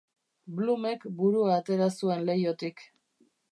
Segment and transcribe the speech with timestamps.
[0.59, 2.85] Bloomek burua atera zuen leihotik.